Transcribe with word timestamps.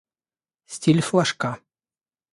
Стиль 0.75 1.03
флажка 1.09 1.51